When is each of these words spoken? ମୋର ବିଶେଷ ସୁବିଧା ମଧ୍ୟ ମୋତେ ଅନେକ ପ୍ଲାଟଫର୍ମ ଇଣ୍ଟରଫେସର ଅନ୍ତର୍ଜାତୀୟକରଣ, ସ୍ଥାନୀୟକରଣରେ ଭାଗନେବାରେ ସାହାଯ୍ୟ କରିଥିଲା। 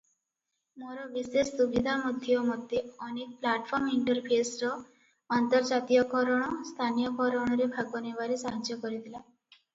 ମୋର 0.83 1.01
ବିଶେଷ 1.17 1.43
ସୁବିଧା 1.57 1.93
ମଧ୍ୟ 2.05 2.37
ମୋତେ 2.47 2.81
ଅନେକ 3.09 3.35
ପ୍ଲାଟଫର୍ମ 3.43 3.93
ଇଣ୍ଟରଫେସର 3.99 4.73
ଅନ୍ତର୍ଜାତୀୟକରଣ, 5.39 6.41
ସ୍ଥାନୀୟକରଣରେ 6.73 7.71
ଭାଗନେବାରେ 7.77 8.41
ସାହାଯ୍ୟ 8.47 8.81
କରିଥିଲା। 8.87 9.25